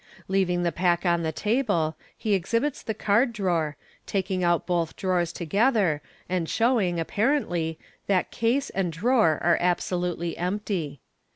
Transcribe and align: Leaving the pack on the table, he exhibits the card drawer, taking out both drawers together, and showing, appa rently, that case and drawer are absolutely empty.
Leaving 0.27 0.63
the 0.63 0.71
pack 0.71 1.05
on 1.05 1.21
the 1.21 1.31
table, 1.31 1.95
he 2.17 2.33
exhibits 2.33 2.81
the 2.81 2.93
card 2.95 3.31
drawer, 3.31 3.77
taking 4.07 4.43
out 4.43 4.65
both 4.65 4.95
drawers 4.95 5.31
together, 5.31 6.01
and 6.27 6.49
showing, 6.49 6.99
appa 6.99 7.21
rently, 7.21 7.77
that 8.07 8.31
case 8.31 8.71
and 8.71 8.91
drawer 8.91 9.37
are 9.43 9.59
absolutely 9.61 10.35
empty. 10.37 11.01